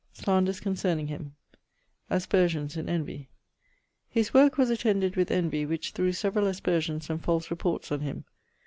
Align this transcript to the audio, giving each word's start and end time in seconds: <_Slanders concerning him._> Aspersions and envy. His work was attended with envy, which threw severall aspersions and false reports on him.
<_Slanders 0.15 0.59
concerning 0.59 1.05
him._> 1.05 1.31
Aspersions 2.09 2.75
and 2.75 2.89
envy. 2.89 3.29
His 4.09 4.33
work 4.33 4.57
was 4.57 4.71
attended 4.71 5.15
with 5.15 5.29
envy, 5.29 5.63
which 5.63 5.91
threw 5.91 6.11
severall 6.11 6.47
aspersions 6.47 7.07
and 7.11 7.21
false 7.21 7.51
reports 7.51 7.91
on 7.91 7.99
him. 7.99 8.25